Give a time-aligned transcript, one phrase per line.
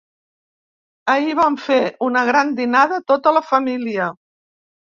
[1.15, 4.13] Ahir vam fer una gran dinada tota la família.